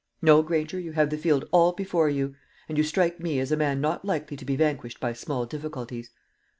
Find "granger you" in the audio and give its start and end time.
0.41-0.93